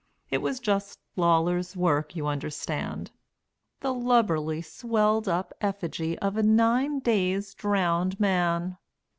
It 0.31 0.39
was 0.39 0.59
just 0.59 0.97
Lawler's 1.15 1.75
work, 1.77 2.15
you 2.15 2.25
understand 2.25 3.11
the 3.81 3.93
lubberly, 3.93 4.59
swelled 4.63 5.27
up 5.29 5.53
effigy 5.61 6.17
of 6.17 6.37
a 6.37 6.41
nine 6.41 7.01
days 7.01 7.53
drowned 7.53 8.19
man! 8.19 8.79